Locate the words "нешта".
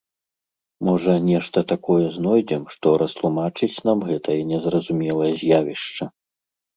1.31-1.59